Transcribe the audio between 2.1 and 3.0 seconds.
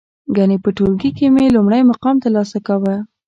ترلاسه کاوه.